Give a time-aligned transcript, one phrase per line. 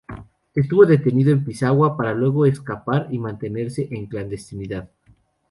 [0.55, 4.89] Estuvo detenido en Pisagua para luego escapar y mantenerse en clandestinidad.